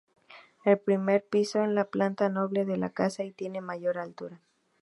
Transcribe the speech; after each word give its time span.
El 0.65 0.79
primer 0.79 1.23
piso 1.27 1.61
es 1.63 1.69
la 1.69 1.85
planta 1.85 2.27
noble 2.27 2.65
de 2.65 2.75
la 2.75 2.89
casa 2.89 3.23
y 3.23 3.33
tiene 3.33 3.61
mayor 3.61 3.99
altura. 3.99 4.41